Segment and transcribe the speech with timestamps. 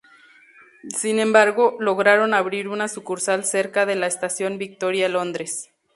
[0.97, 5.69] Sin embargo, lograron abrir una sucursal cerca de la Estación Victoria, Londres.